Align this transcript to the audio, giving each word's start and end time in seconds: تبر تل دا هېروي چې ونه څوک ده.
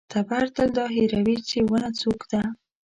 تبر 0.13 0.43
تل 0.55 0.69
دا 0.77 0.85
هېروي 0.95 1.37
چې 1.49 1.57
ونه 1.69 1.89
څوک 2.01 2.19
ده. 2.31 2.41